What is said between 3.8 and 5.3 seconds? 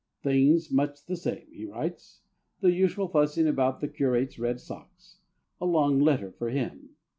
the curate's red socks"